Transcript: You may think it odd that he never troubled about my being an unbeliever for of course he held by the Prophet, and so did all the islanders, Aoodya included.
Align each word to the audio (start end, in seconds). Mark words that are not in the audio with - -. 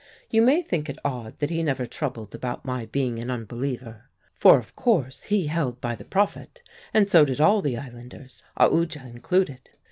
You 0.31 0.41
may 0.41 0.63
think 0.63 0.89
it 0.89 0.97
odd 1.05 1.37
that 1.37 1.51
he 1.51 1.61
never 1.61 1.85
troubled 1.85 2.33
about 2.33 2.65
my 2.65 2.87
being 2.87 3.19
an 3.19 3.29
unbeliever 3.29 4.05
for 4.33 4.57
of 4.57 4.75
course 4.75 5.21
he 5.25 5.45
held 5.45 5.79
by 5.79 5.93
the 5.93 6.05
Prophet, 6.05 6.63
and 6.91 7.07
so 7.07 7.23
did 7.23 7.39
all 7.39 7.61
the 7.61 7.77
islanders, 7.77 8.41
Aoodya 8.57 9.05
included. 9.05 9.69